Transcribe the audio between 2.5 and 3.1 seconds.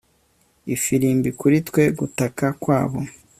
kwabo